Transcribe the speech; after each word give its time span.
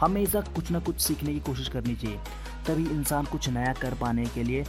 हमेशा 0.00 0.40
कुछ 0.54 0.70
ना 0.70 0.78
कुछ 0.80 1.00
सीखने 1.00 1.32
की 1.34 1.40
कोशिश 1.40 1.68
करनी 1.68 1.94
चाहिए, 1.94 2.18
तभी 2.66 2.84
इंसान 2.90 3.24
कुछ 3.24 3.48
नया 3.48 3.72
कर 3.72 3.94
पाने 3.94 4.24
के 4.26 4.42
लिए। 4.42 4.62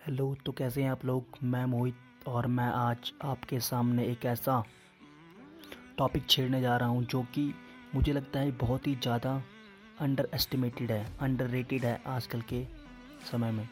हेलो 0.00 0.34
तो 0.46 0.52
कैसे 0.52 0.82
हैं 0.82 0.90
आप 0.90 1.04
लोग? 1.04 1.36
मैं 1.44 1.64
मोहित 1.66 2.28
और 2.28 2.46
मैं 2.46 2.66
आज 2.66 3.12
आपके 3.24 3.60
सामने 3.60 4.04
एक 4.04 4.24
ऐसा 4.26 4.62
टॉपिक 5.98 6.26
छेड़ने 6.30 6.60
जा 6.60 6.76
रहा 6.76 6.88
हूँ, 6.88 7.04
जो 7.04 7.22
कि 7.24 7.52
मुझे 7.94 8.12
लगता 8.12 8.40
है 8.40 8.50
बहुत 8.58 8.86
ही 8.86 8.94
ज़्यादा 8.96 9.42
अंडर 10.00 10.28
एस्टिमेटेड 10.34 10.92
है 10.92 11.06
अंडर 11.20 11.48
रेटेड 11.48 11.84
है 11.84 12.00
आजकल 12.06 12.40
के 12.42 12.64
समय 13.30 13.50
में। 13.50 13.68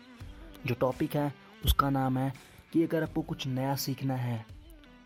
जो 0.67 0.75
टॉपिक 0.75 1.17
है, 1.17 1.33
उसका 1.65 1.91
नाम 1.91 2.19
है 2.19 2.33
कि 2.73 2.83
अगर 2.83 3.03
आपको 3.03 3.23
कुछ 3.23 3.47
नया 3.49 3.75
सीखना 3.77 4.17
है 4.17 4.45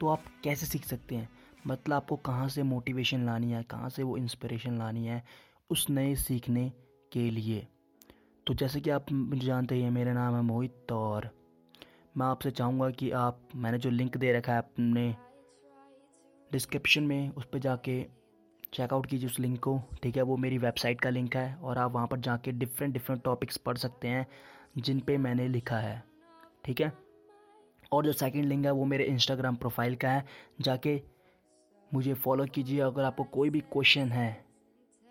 तो 0.01 0.09
आप 0.09 0.25
कैसे 0.45 0.67
सीख 0.67 0.85
सकते 0.87 1.15
हैं? 1.15 1.29
मतलब 1.67 1.95
आपको 1.95 2.17
कहाँ 2.17 2.49
से 2.49 2.63
मोटिवेशन 2.63 3.27
लानी 3.27 3.53
है, 3.53 3.63
कहाँ 3.63 3.89
से 3.89 4.03
वो 4.03 4.17
इंस्पिरेशन 4.17 4.79
लानी 4.79 5.07
है, 5.07 5.23
उस 5.71 5.87
नए 5.91 6.15
सीखने 6.15 6.73
के 7.13 7.31
लिए। 7.31 7.67
तो 8.47 8.55
जैसे 8.55 8.81
कि 8.81 8.91
आप 8.91 9.13
मुझे 9.13 9.47
जानते 9.47 9.83
हैं 9.83 9.91
मेरा 9.91 10.13
नाम 10.13 10.35
है 10.35 10.43
मोहित 10.43 10.93
और 10.93 11.31
मैं 12.17 12.27
आपसे 12.27 12.51
चाहूँगा 12.51 12.91
कि 12.91 13.11
आप, 13.11 13.41
मैंने 13.55 13.79
जो 13.79 13.91
लिंक 13.91 14.17
दे 14.17 14.33
रखा 14.33 14.53
है 14.53 14.59
अपने 14.59 15.15
डिस्क्रिप्शन 16.53 17.03
में, 17.03 17.31
उस 17.31 17.45
पर 17.45 17.59
जाके 17.59 18.03
चेकआउट 18.73 19.07
कीजिए 19.07 19.29
उस 19.29 19.39
लिंक 19.41 19.59
को, 19.61 19.81
ठीक 20.03 20.17
है? 20.17 20.23
वो 20.23 20.37
मेरी 20.37 20.59
वेबसाइट 20.59 21.01
का 21.01 21.11
लिंक 21.11 21.37
है 21.37 21.55
और 21.55 21.79
आप 21.79 21.93
वहाँ 21.93 22.07
पर 22.07 22.21
जाके 22.21 22.53
डिफरेंट 22.53 22.93
डिफरेंट 22.93 23.23
टॉपिक्स 23.23 23.57
पढ़ 23.57 23.77
सकते 23.77 24.09
हैं, 24.09 24.27
जिन 24.79 25.01
पे 25.01 25.17
मैंने 25.19 25.49
लिखा 25.49 25.79
है, 25.79 26.03
ठीक 26.65 26.81
है? 26.81 26.93
और 27.93 28.05
जो 28.05 28.13
सेकंड 28.13 28.45
लिंक 28.45 28.65
है, 28.65 28.71
वो 28.71 28.85
मेरे 28.85 29.05
इंस्टाग्राम 29.05 29.57
प्रोफ़ाइल 29.57 29.97
का 29.97 30.11
है, 30.11 30.25
जाके 30.61 31.01
मुझे 31.91 32.15
फॉलो 32.15 32.45
कीजिए। 32.55 32.81
अगर 32.81 33.03
आपको 33.05 33.25
कोई 33.27 33.51
भी 33.51 33.61
क्वेश्चन 33.73 34.09
है 34.09 34.45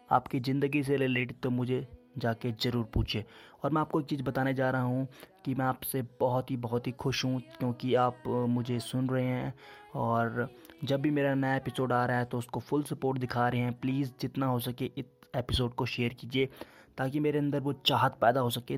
आपकी 0.10 0.40
ज़िंदगी 0.40 0.84
से 0.84 0.98
रिलेटेड 0.98 1.40
तो 1.44 1.50
मुझे 1.50 1.88
जाके 2.18 2.52
ज़रूर 2.54 2.86
पूछिए। 2.94 3.26
और 3.64 3.72
मैं 3.72 3.81
आपको 3.81 4.00
एक 4.00 4.06
चीज़ 4.08 4.23
बताने 4.23 4.53
जा 4.53 4.70
रहा 4.70 4.81
हूँ 4.81 5.08
कि 5.45 5.53
मैं 5.56 5.66
आपसे 5.66 6.02
बहुत 6.20 6.52
ही 6.52 6.58
बहुत 6.58 6.88
ही 6.88 6.92
खुश 6.94 7.23
हूँ 7.26 7.40
क्योंकि 7.58 7.94
आप 7.98 8.23
मुझे 8.28 8.80
सुन 8.80 9.09
रहे 9.09 9.26
हैं। 9.26 9.53
और 9.95 10.48
जब 10.84 11.02
भी 11.02 11.12
मेरा 11.12 11.34
नया 11.36 11.56
एपिसोड 11.56 11.94
आ 11.94 12.06
रहा 12.06 12.18
है 12.18 12.26
तो 12.26 12.38
उसको 12.38 12.59
फुल 12.59 12.84
सपोर्ट 12.84 13.20
दिखा 13.20 13.48
रहे 13.50 13.62
हैं। 13.62 13.80
प्लीज़ 13.80 14.12
जितना 14.22 14.46
हो 14.46 14.59
सके 14.62 14.92
इस 14.98 15.06
एपिसोड 15.36 15.73
को 15.73 15.86
शेयर 15.86 16.14
कीजिए 16.14 16.50
ताकि 16.98 17.20
मेरे 17.20 17.40
अंदर 17.40 17.59
वो 17.59 17.73
चाहत 17.86 18.18
पैदा 18.22 18.40
हो 18.40 18.50
सके। 18.50 18.78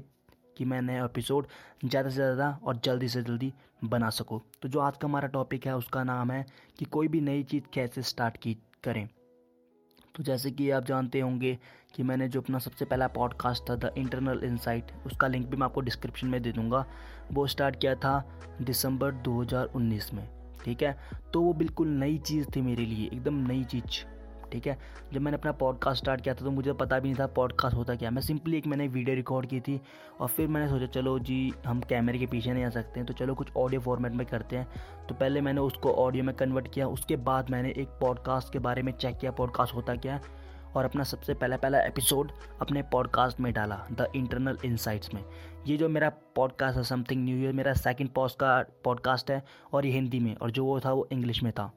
कि 0.62 0.66
मैं 0.66 0.82
नया 0.82 1.04
एपिसोड 1.06 1.46
ज़्यादा 1.86 2.10
से 2.10 2.16
ज़्यादा 2.16 2.48
और 2.64 2.80
जल्दी 2.86 3.08
से 3.10 3.22
जल्दी 3.24 3.52
बना 3.84 4.10
सकूँ। 4.10 4.40
तो 4.62 4.70
जो 4.70 4.80
आज 4.80 4.98
का 4.98 5.08
हमारा 5.08 5.28
टॉपिक 5.28 5.66
है, 5.68 5.76
उसका 5.76 6.04
नाम 6.04 6.32
है 6.32 6.46
कि 6.80 6.86
कोई 6.86 7.08
भी 7.08 7.22
नई 7.22 7.44
चीज़ 7.44 7.64
कैसे 7.74 8.02
स्टार्ट 8.02 8.38
की 8.38 8.54
करें। 8.84 9.08
तो 10.16 10.24
जैसे 10.24 10.52
कि 10.52 10.70
आप 10.70 10.86
जानते 10.86 11.20
होंगे 11.20 11.58
कि 11.96 12.04
मैंने 12.04 12.28
जो 12.28 12.42
अपना 12.42 12.60
सबसे 12.60 12.86
पहला 12.86 13.08
पॉडकास्ट 13.08 13.70
था 13.70 13.76
द 13.76 13.94
इंटरनल 13.98 14.44
इंसाइट 14.44 14.92
उसका 15.06 15.28
लिंक 15.28 15.48
भी 15.48 15.58
मैं 15.58 15.66
आपको 15.66 15.82
डिस्क्रिप्शन 15.82 16.28
में 16.28 16.42
दे 16.42 16.52
दूँगा। 16.52 16.86
वो 17.32 17.48
स्टार्ट 17.48 17.80
किया 17.82 17.96
था 17.96 18.14
दिसंबर 18.62 19.14
2019 19.24 20.14
में, 20.14 20.28
ठीक 20.66 20.84
है? 20.84 20.98
तो 21.34 21.42
वो 21.42 21.54
बिल्कुल 21.54 21.88
नई 21.88 22.18
चीज़ 22.20 22.48
थी 22.56 22.62
मेरे 22.62 22.86
लिए, 22.86 23.08
एकदम 23.08 23.48
नई 23.48 23.64
चीज़ 23.64 24.04
ठीक 24.52 24.68
है? 24.68 24.78
जब 25.14 25.22
मैंने 25.22 25.38
अपना 25.38 25.52
पॉडकास्ट 25.54 26.04
स्टार्ट 26.04 26.22
किया 26.22 26.34
था 26.36 26.46
तो 26.46 26.52
मुझे 26.52 26.74
पता 26.74 27.00
भी 27.00 27.10
नहीं 27.10 27.20
था 27.20 27.28
पॉडकास्ट 27.34 27.78
होता 27.78 27.96
क्या। 27.96 28.12
मैं 28.12 28.22
सिंपली 28.22 28.58
एक 28.58 28.68
मैंने 28.68 28.88
वीडियो 28.88 29.16
रिकॉर्ड 29.16 29.48
की 29.50 29.60
थी, 29.60 29.80
और 30.20 30.28
फिर 30.28 30.48
मैंने 30.48 30.70
सोचा, 30.70 30.86
चलो 30.86 31.18
जी, 31.20 31.54
हम 31.68 31.82
कैमरे 31.82 32.20
के 32.20 32.26
पीछे 32.26 32.54
नहीं 32.54 32.66
आ 32.66 32.70
सकते 32.70 33.00
हैं 33.00 33.08
तो 33.08 33.14
चलो 33.14 33.36
कुछ 33.36 33.56
ऑडियो 33.58 33.82
फॉर्मेट 33.82 34.12
में 34.12 34.26
करते 34.28 34.56
हैं। 34.56 34.68
तो 35.10 35.16
पहले 35.16 35.42
मैंने 35.42 35.62
उसको 35.62 35.94
ऑडियो 35.96 36.24
में 36.24 36.36
कन्वर्ट 36.36 36.74
किया, 36.74 36.88
उसके 36.88 37.16
बाद 37.18 37.50
मैंने 37.50 37.74
एक 37.78 37.88
पॉडकास्ट 38.02 38.54
के 38.54 38.60
बारे 38.60 38.82
में 38.82 38.92
चेक 38.92 39.18
किया 39.18 39.32
पॉडकास्ट 39.32 39.76
होता 39.76 39.96
क्या 39.96 40.14
है, 40.14 40.50
और 40.76 40.86
अपना 40.86 41.04
सबसे 41.04 41.34
पहला 41.34 41.58
पहला 41.58 41.80
एपिसोड 41.82 42.32
अपने 42.62 42.82
पॉडकास्ट 42.82 43.40
में 43.40 43.52
डाला 43.54 43.76
द 43.92 44.08
इंटरनल 44.16 44.58
इनसाइट्स 44.66 45.14
में। 45.14 45.24
ये 45.68 45.78
जो 45.78 45.90
मेरा 45.90 46.10
पॉडकास्ट 46.36 46.78
है 46.78 46.84
समथिंग 46.84 47.24
न्यू 47.26 47.38
ईयर 47.38 47.54
मेरा 47.54 47.74
सेकंड 47.74 48.10
पॉस्ट 48.10 48.38
का 48.40 48.60
पॉडकास्ट 48.84 49.32
है, 49.32 49.44
और 49.74 49.86
ये 49.86 49.92
हिंदी 49.92 50.20
में, 50.20 50.36
और 50.36 50.52
जो 50.52 50.66
वो 50.66 50.80
था, 50.80 50.94
वो 50.94 51.08
इंग्लिश 51.12 51.44
में 51.44 51.52
था। 51.54 51.72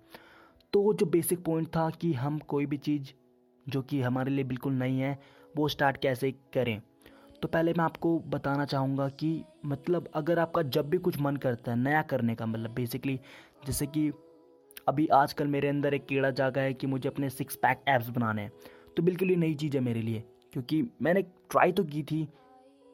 तो 0.75 0.93
जो 0.95 1.07
बेसिक 1.07 1.43
पॉइंट 1.45 1.69
था 1.69 1.89
कि 1.91 2.13
हम 2.13 2.39
कोई 2.39 2.67
भी 2.67 2.77
चीज़ 2.77 3.13
जो 3.67 3.83
कि 3.83 4.01
हमारे 4.01 4.31
लिए 4.31 4.45
बिल्कुल 4.45 4.73
नहीं 4.73 5.01
है, 5.01 5.19
वो 5.57 5.69
स्टार्ट 5.69 5.97
कैसे 5.97 6.31
करें? 6.55 6.81
तो 7.43 7.49
पहले 7.49 7.73
मैं 7.73 7.85
आपको 7.85 8.19
बताना 8.19 8.65
चाहूँगा 8.65 9.09
कि 9.09 9.45
मतलब 9.67 10.09
अगर 10.15 10.39
आपका 10.39 10.63
जब 10.63 10.89
भी 10.91 10.99
कुछ 10.99 11.21
मन 11.21 11.37
करता 11.37 11.73
है 11.73 11.79
नया 11.79 12.03
करने 12.03 12.35
का 12.35 12.47
मतलब 12.47 12.71
बेसिकली 12.71 13.21
जैसे 13.67 13.87
कि 13.87 14.11
अभी 14.89 15.07
आजकल 15.07 15.47
मेरे 15.47 15.69
अंदर 15.69 15.95
एक 15.95 16.07
कीड़ा 16.07 16.31
जागा 16.31 16.61
है 16.61 16.75
कि 16.75 16.87
मुझे 16.87 17.09
अपने 17.09 17.31
सिक्स 17.31 17.57
पैक 17.57 17.85
एप्स 17.89 18.09
बनाने 18.09 18.43
हैं। 18.43 18.53
तो 18.97 19.03
बिल्कुल 19.03 19.29
ही 19.29 19.37
नई 19.37 19.55
चीज़ 19.55 19.77
है 19.77 19.83
मेरे 19.83 20.03
लिए, 20.03 20.25
क्योंकि 20.53 20.83
मैंने 21.03 21.23
ट्राई 21.23 21.73
तो 21.73 21.85
की 21.85 22.03
थी 22.03 22.29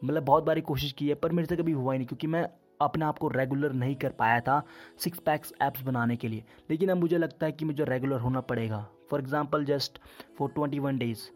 मतलब 0.05 0.23
बहुत 0.23 0.45
बारी 0.45 0.61
कोशिश 0.61 0.93
की 0.93 1.09
है, 1.09 1.15
पर 1.15 1.33
मेरे 1.33 1.49
से 1.49 1.57
कभी 1.57 1.73
हुआ 1.73 1.93
ही 1.93 1.99
नहीं, 1.99 2.09
क्योंकि 2.09 2.27
मैं 2.27 2.49
अपने 2.81 3.05
आप 3.05 3.19
को 3.19 3.29
रेगुलर 3.29 3.73
नहीं 3.73 3.95
कर 3.97 4.11
पाया 4.19 4.41
था 4.41 4.63
सिक्स 4.99 5.19
पैक्स 5.19 5.53
ऐप्स 5.63 5.83
बनाने 5.83 6.17
के 6.17 6.29
लिए। 6.29 6.45
लेकिन 6.71 6.89
अब 6.89 6.97
मुझे 6.97 7.19
लगता 7.19 7.47
है 7.47 7.53
कि 7.53 7.65
मुझे 7.65 7.85
रेगुलर 7.85 8.21
होना 8.21 8.41
पड़ेगा। 8.43 8.87
For 9.11 9.21
example 9.21 9.65
just 9.65 9.99
for 10.39 10.49
twenty 10.49 10.79
one 10.79 10.99
days 10.99 11.29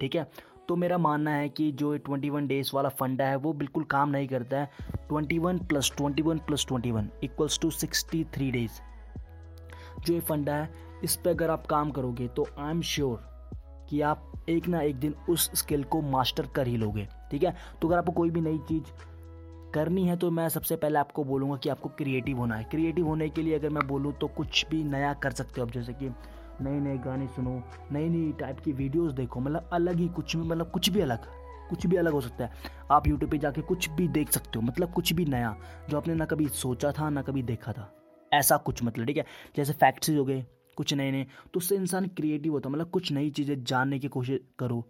ठीक 0.00 0.14
है? 0.14 0.26
तो 0.68 0.76
मेरा 0.76 0.98
मानना 0.98 1.30
है 1.30 1.48
कि 1.48 1.70
जो 1.72 1.96
ट्वेंटी 1.98 2.30
वन 2.30 2.46
डेज़ 2.46 2.70
वाला 2.74 2.88
फंडा 2.90 3.24
है, 3.24 3.36
वो 3.36 3.52
बिल्कुल 3.52 3.84
काम 3.84 4.08
नहीं 4.08 4.28
करता 4.28 4.56
है। 4.56 4.70
Twenty 5.08 5.38
one 5.38 5.58
plus 5.58 5.92
twenty 5.96 6.22
one 6.22 6.38
plus 6.38 6.66
twenty 6.68 6.90
one 6.90 7.08
equals 7.24 7.58
to 7.60 7.70
sixty 7.70 8.24
three 8.34 8.50
days 8.50 8.80
जो 10.00 10.14
ये 10.14 10.20
फंडा 10.20 10.54
है, 10.54 10.70
इस 11.04 11.16
पर 11.16 11.30
अगर 11.30 11.50
आप 11.50 11.66
काम 11.66 11.90
करोगे 11.90 12.28
तो 12.28 12.46
आई 12.58 12.70
एम 12.70 12.80
श्योर 12.82 13.20
कि 13.88 14.00
आप 14.00 14.30
एक 14.48 14.68
ना 14.68 14.80
एक 14.80 14.96
दिन 14.96 15.14
उस 15.28 15.50
स्किल 15.54 15.82
को 15.84 16.00
मास्टर 16.02 16.46
कर 16.46 16.66
ही 16.66 16.76
लोगे। 16.76 17.06
ठीक 17.30 17.42
है? 17.42 17.54
तो 17.82 17.88
अगर 17.88 17.98
आपको 17.98 18.12
कोई 18.12 18.30
भी 18.30 18.40
नई 18.40 18.58
चीज़ 18.68 18.92
करनी 19.74 20.06
है 20.06 20.16
तो 20.16 20.30
मैं 20.30 20.48
सबसे 20.48 20.76
पहले 20.76 20.98
आपको 20.98 21.24
बोलूँगा 21.24 21.56
कि 21.56 21.68
आपको 21.68 21.88
क्रिएटिव 21.88 22.38
होना 22.38 22.56
है। 22.56 22.64
क्रिएटिव 22.64 23.06
होने 23.06 23.28
के 23.28 23.42
लिए 23.42 23.54
अगर 23.54 23.70
मैं 23.70 23.86
बोलूँ 23.88 24.12
तो 24.12 24.28
कुछ 24.28 24.64
भी 24.70 24.82
नया 24.84 25.12
कर 25.14 25.30
सकते 25.30 25.60
हो। 25.60 25.66
आप 25.66 25.72
जैसे 25.72 25.92
कि 25.92 26.08
नए 26.60 26.80
नए 26.80 26.96
गाने 26.98 27.26
सुनो 27.26 27.62
नई 27.92 28.08
नई 28.08 28.32
टाइप 28.40 28.60
की 28.60 28.72
वीडियोस 28.72 29.12
देखो 29.12 29.40
मतलब 29.40 29.70
अलग 29.72 29.98
ही 29.98 30.08
कुछ 30.08 30.36
भी 30.36 30.42
मतलब 30.42 30.70
कुछ 30.70 30.88
भी 30.90 31.00
अलग, 31.00 31.26
कुछ 31.70 31.86
भी 31.86 31.96
अलग 31.96 32.12
हो 32.12 32.20
सकता 32.20 32.44
है। 32.44 32.70
आप 32.90 33.06
यूट्यूब 33.06 33.30
पे 33.30 33.38
जाके 33.38 33.62
कुछ 33.62 33.88
भी 33.90 34.08
देख 34.10 34.30
सकते 34.30 34.58
हो 34.58 34.62
मतलब 34.62 34.92
कुछ 34.92 35.12
भी 35.12 35.24
नया, 35.26 35.56
जो 35.90 35.96
आपने 35.96 36.14
ना 36.14 36.24
कभी 36.24 36.48
सोचा 36.48 36.92
था, 36.92 37.10
ना 37.10 37.22
कभी 37.22 37.42
देखा 37.42 37.72
था। 37.72 37.92
ऐसा 38.32 38.56
कुछ 38.56 38.82
मतलब 38.84 39.06
ठीक 39.06 39.16
है? 39.16 39.24
जैसे 39.56 39.72
फैक्ट्स 39.72 40.10
हो 40.10 40.24
गए, 40.24 40.44
कुछ 40.76 40.94
नए 40.94 41.10
नए 41.10 41.26
तो 41.54 41.58
उससे 41.58 41.76
इंसान 41.76 42.06
क्रिएटिव 42.08 42.52
होता 42.52 42.68
है। 42.68 42.72
मतलब 42.72 42.90
कुछ 42.90 43.12
नई 43.12 43.30
चीज़ें 43.30 43.62
जानने 43.64 43.98
की 43.98 44.08
कोशिश 44.08 44.40
करो 44.58 44.84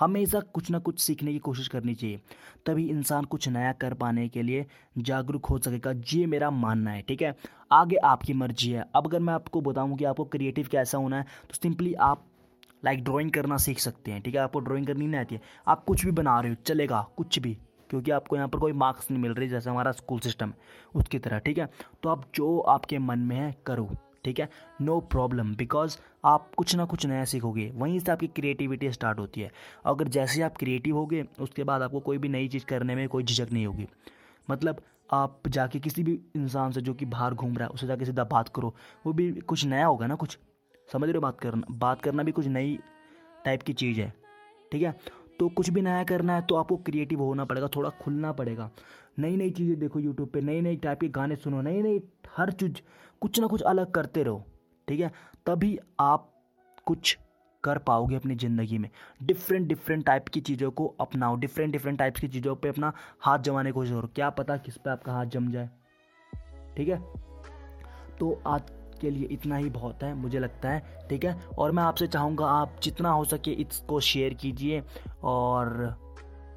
हमेशा 0.00 0.40
कुछ 0.40 0.70
ना 0.70 0.78
कुछ 0.78 1.00
सीखने 1.00 1.32
की 1.32 1.38
कोशिश 1.38 1.68
करनी 1.68 1.94
चाहिए। 1.94 2.20
तभी 2.66 2.88
इंसान 2.88 3.24
कुछ 3.24 3.48
नया 3.48 3.72
कर 3.72 3.94
पाने 3.94 4.28
के 4.28 4.42
लिए 4.42 4.66
जागरूक 4.98 5.46
हो 5.46 5.58
सकेगा। 5.58 5.92
ये 6.12 6.26
मेरा 6.26 6.50
मानना 6.50 6.90
है, 6.90 7.02
ठीक 7.02 7.22
है? 7.22 7.34
आगे 7.72 7.96
आपकी 7.96 8.32
मर्ज़ी 8.34 8.70
है। 8.70 8.84
अब 8.96 9.06
अगर 9.06 9.20
मैं 9.20 9.34
आपको 9.34 9.60
बताऊँ 9.60 9.96
कि 9.96 10.04
आपको 10.04 10.24
क्रिएटिव 10.24 10.68
कैसा 10.72 10.98
होना 10.98 11.16
है 11.16 11.22
तो 11.22 11.54
सिंपली 11.54 11.94
आप 11.94 12.24
लाइक 12.84 13.04
ड्राइंग 13.04 13.30
करना 13.30 13.56
सीख 13.56 13.78
सकते 13.78 14.10
हैं, 14.10 14.20
ठीक 14.22 14.34
है? 14.34 14.40
आपको 14.40 14.60
ड्राइंग 14.60 14.86
करनी 14.86 15.06
नहीं 15.06 15.20
आती 15.20 15.34
है। 15.34 15.40
आप 15.68 15.84
कुछ 15.84 16.04
भी 16.04 16.10
बना 16.10 16.40
रहे 16.40 16.50
हो, 16.50 16.56
चलेगा, 16.66 17.00
कुछ 17.16 17.38
भी, 17.38 17.54
क्योंकि 17.90 18.10
आपको 18.10 18.36
यहाँ 18.36 18.48
पर 18.48 18.58
कोई 18.58 18.72
मार्क्स 18.72 19.10
नहीं 19.10 19.22
मिल 19.22 19.32
रही, 19.32 19.48
जैसे 19.48 19.70
हमारा 19.70 19.92
स्कूल 19.92 20.20
सिस्टम 20.20 20.52
उसकी 20.94 21.18
तरह, 21.18 21.38
ठीक 21.38 21.58
है? 21.58 21.68
तो 22.02 22.08
आप 22.08 22.24
जो 22.34 22.58
आपके 22.60 22.98
मन 22.98 23.18
में 23.18 23.36
है, 23.36 23.54
करो। 23.66 23.90
ठीक 24.24 24.40
है? 24.40 24.50
नो 24.80 25.00
प्रॉब्लम 25.00 25.54
बिकॉज़ 25.54 25.98
आप 26.24 26.54
कुछ 26.54 26.76
ना 26.76 26.84
कुछ 26.84 27.06
नया 27.06 27.24
सीखोगे। 27.24 27.72
वहीं 27.74 27.98
से 27.98 28.12
आपकी 28.12 28.26
क्रिएटिविटी 28.26 28.92
स्टार्ट 28.92 29.18
होती 29.18 29.40
है। 29.40 29.52
अगर 29.84 30.08
जैसे 30.08 30.42
आप 30.42 30.56
क्रिएटिव 30.56 30.96
होगे, 30.96 31.24
उसके 31.40 31.64
बाद 31.64 31.82
आपको 31.82 32.00
कोई 32.00 32.18
भी 32.18 32.28
नई 32.28 32.48
चीज़ 32.48 32.64
करने 32.64 32.94
में 32.94 33.08
कोई 33.08 33.22
झिझक 33.22 33.52
नहीं 33.52 33.66
होगी। 33.66 33.88
मतलब 34.50 34.80
आप 35.10 35.40
जाके 35.48 35.80
किसी 35.80 36.02
भी 36.02 36.20
इंसान 36.36 36.72
से 36.72 36.80
जो 36.80 36.94
कि 36.94 37.04
बाहर 37.04 37.34
घूम 37.34 37.54
रहा 37.54 37.64
है 37.64 37.70
उससे 37.70 37.86
जाके 37.86 38.04
सीधा 38.04 38.24
बात 38.24 38.48
करो। 38.48 38.74
वो 39.06 39.12
भी 39.12 39.32
कुछ 39.32 39.64
नया 39.64 39.86
होगा 39.86 40.06
ना 40.06 40.14
कुछ? 40.14 40.38
समझ 40.92 41.02
रहे 41.02 41.12
हो 41.12 41.20
बात 41.20 41.40
करना? 41.40 41.62
बात 41.70 42.02
करना 42.02 42.22
भी 42.22 42.32
कुछ 42.32 42.46
नई 42.46 42.78
टाइप 43.44 43.62
की 43.62 43.72
चीज़ 43.72 44.00
है। 44.00 44.14
ठीक 44.72 44.82
है? 44.82 45.00
तो 45.38 45.48
कुछ 45.48 45.70
भी 45.70 45.82
नया 45.82 46.02
करना 46.04 46.34
है 46.34 46.42
तो 46.42 46.54
आपको 46.54 46.76
क्रिएटिव 46.78 47.20
होना 47.22 47.44
पड़ेगा, 47.44 47.68
थोड़ा 47.76 47.90
खुलना 48.00 48.32
पड़ेगा। 48.32 48.70
नई 49.18 49.36
नई 49.36 49.50
चीज़ें 49.50 49.78
देखो 49.78 50.00
यूट्यूब 50.00 50.28
पे 50.28 50.40
नई 50.40 50.60
नई 50.60 50.76
टाइप 50.78 51.00
के 51.00 51.08
गाने 51.10 51.36
सुनो 51.36 51.60
नई 51.62 51.82
नई 51.82 52.00
हर 52.36 52.50
चीज़, 52.52 52.80
कुछ 53.22 53.40
ना 53.40 53.46
कुछ 53.46 53.62
अलग 53.62 53.90
करते 53.92 54.22
रहो, 54.22 54.44
ठीक 54.88 55.00
है? 55.00 55.12
तभी 55.46 55.78
आप 56.00 56.32
कुछ 56.86 57.16
कर 57.64 57.78
पाओगे 57.78 58.16
अपनी 58.16 58.34
ज़िंदगी 58.36 58.78
में। 58.78 58.88
डिफरेंट 59.22 59.66
डिफरेंट 59.68 60.04
टाइप 60.06 60.28
की 60.28 60.40
चीज़ों 60.40 60.70
को 60.70 60.86
अपनाओ 61.00 61.36
डिफरेंट 61.36 61.72
डिफरेंट 61.72 61.98
टाइप्स 61.98 62.20
की 62.20 62.28
चीज़ों 62.28 62.54
पे 62.56 62.68
अपना 62.68 62.92
हाथ 63.20 63.38
जमाने 63.38 63.70
की 63.70 63.74
कोशिश 63.74 63.92
करो। 63.92 64.08
क्या 64.14 64.30
पता 64.32 64.56
किस 64.56 64.76
पे 64.76 64.90
आपका 64.90 65.12
हाथ 65.12 65.26
जम 65.26 65.50
जाए, 65.52 65.68
ठीक 66.76 66.88
है? 66.88 66.98
तो 68.18 68.40
आज 68.46 68.70
के 69.00 69.10
लिए 69.10 69.28
इतना 69.32 69.56
ही 69.56 69.70
बहुत 69.70 70.02
है, 70.02 70.12
मुझे 70.14 70.38
लगता 70.38 70.70
है, 70.70 71.06
ठीक 71.10 71.24
है? 71.24 71.34
और 71.58 71.72
मैं 71.72 71.82
आपसे 71.82 72.06
चाहूँगा, 72.06 72.46
आप 72.46 72.76
जितना 72.82 73.10
हो 73.10 73.24
सके 73.24 73.50
इसको 73.52 74.00
शेयर 74.00 74.34
कीजिए 74.34 74.82
और 75.24 75.96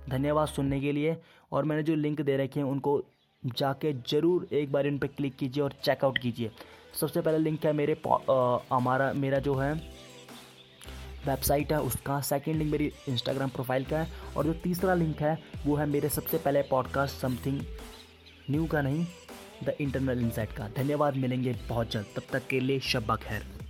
धन्यवाद 0.10 0.48
सुनने 0.48 0.80
के 0.80 0.92
लिए। 0.92 1.18
और 1.52 1.66
मैंने 1.66 1.84
जो 1.84 1.96
लिंक 1.96 2.22
दे 2.22 2.38
रखे 2.38 2.60
हैं, 2.60 2.68
उनको 2.68 3.02
जाके 3.44 3.94
ज़रूर 4.10 4.48
एक 4.54 4.72
बार 4.72 4.88
इन 4.88 4.98
पर 4.98 5.08
क्लिक 5.08 5.36
कीजिए 5.36 5.64
और 5.64 5.74
चेकआउट 5.84 6.18
कीजिए। 6.18 6.52
सबसे 7.00 7.22
पहला 7.22 7.38
लिंक 7.38 7.66
है 7.66 7.74
मेरे 7.74 7.94
हमारा, 8.72 9.12
मेरा 9.14 9.40
जो 9.40 9.56
है 9.56 9.74
वेबसाइट 11.26 11.72
है, 11.72 11.80
उसका। 11.82 12.20
सेकेंड 12.22 12.58
लिंक 12.58 12.72
मेरी 12.72 12.92
इंस्टाग्राम 13.10 13.50
प्रोफ़ाइल 13.50 13.86
का 13.86 14.00
है। 14.00 14.08
और 14.38 14.46
जो 14.46 14.54
तीसरा 14.54 14.94
लिंक 14.94 15.22
है, 15.22 15.38
वो 15.66 15.76
है 15.76 15.86
मेरे 15.86 16.10
सबसे 16.10 16.38
पहले 16.38 16.62
पॉडकास्ट 16.70 17.22
समथिंग 17.22 17.62
न्यू 18.50 18.66
का 18.66 18.82
नहीं 18.82 19.06
द 19.63 19.75
इंटरनल 19.81 20.22
इंसाइट 20.22 20.52
का 20.52 20.68
धन्यवाद। 20.78 21.16
मिलेंगे 21.16 21.56
बहुत 21.69 21.92
जल्द। 21.92 22.06
तब 22.16 22.24
तक 22.31 22.48
के 22.48 22.60
लिए 22.60 22.80
शब्बा 22.80 23.16
खैर। 23.16 23.61